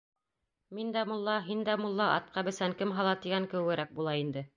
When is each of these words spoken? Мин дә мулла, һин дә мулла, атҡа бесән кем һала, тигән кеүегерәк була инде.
Мин 0.77 0.87
дә 0.95 1.03
мулла, 1.09 1.35
һин 1.49 1.61
дә 1.67 1.75
мулла, 1.81 2.07
атҡа 2.21 2.45
бесән 2.47 2.73
кем 2.79 2.95
һала, 3.01 3.13
тигән 3.27 3.47
кеүегерәк 3.53 3.93
була 4.01 4.17
инде. 4.23 4.45